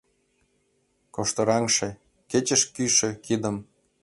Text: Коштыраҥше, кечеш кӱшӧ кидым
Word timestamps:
Коштыраҥше, 1.15 1.89
кечеш 2.31 2.61
кӱшӧ 2.75 3.09
кидым 3.25 3.57